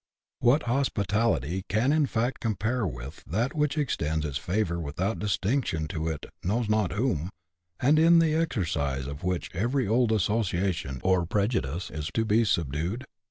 "What 0.39 0.63
hospitality 0.63 1.63
can 1.69 1.91
in 1.93 2.07
fact 2.07 2.39
compare 2.41 2.87
with 2.87 3.23
that 3.27 3.53
which 3.53 3.77
extends 3.77 4.25
its 4.25 4.39
favours 4.39 4.79
without 4.81 5.19
distinction 5.19 5.87
to 5.89 6.07
it 6.07 6.25
knows 6.43 6.67
not 6.67 6.93
whom, 6.93 7.29
and 7.79 7.99
in 7.99 8.17
the 8.17 8.33
exercise 8.33 9.05
of 9.05 9.23
which 9.23 9.53
every 9.53 9.87
old 9.87 10.11
association 10.11 11.01
or 11.03 11.27
prejudice 11.27 11.91
is 11.91 12.09
to 12.15 12.25
be 12.25 12.45
subdued 12.45 13.05